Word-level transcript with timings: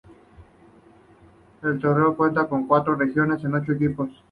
El 1.61 1.79
torneo 1.79 2.17
cuenta 2.17 2.47
con 2.49 2.65
cuatro 2.65 2.95
regiones 2.95 3.43
de 3.43 3.53
ocho 3.55 3.73
equipos. 3.73 4.09